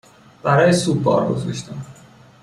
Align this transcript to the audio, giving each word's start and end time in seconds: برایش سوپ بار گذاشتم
برایش 0.43 0.75
سوپ 0.75 1.03
بار 1.03 1.27
گذاشتم 1.33 1.85